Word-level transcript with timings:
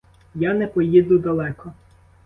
Я 0.35 0.53
не 0.53 0.67
поїду 0.67 1.17
далеко. 1.17 1.73